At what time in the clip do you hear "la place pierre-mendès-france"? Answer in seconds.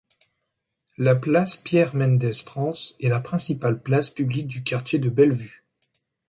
0.97-2.95